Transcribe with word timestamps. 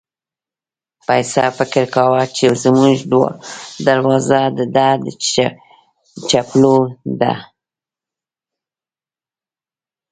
پسه 1.05 1.45
فکر 1.57 1.83
کاوه 1.95 2.23
چې 2.35 2.45
زموږ 2.63 2.97
دروازه 3.87 4.41
د 4.57 4.59
ده 4.75 4.89
د 5.03 5.05
چپلو 6.29 6.77
ده. 7.19 7.33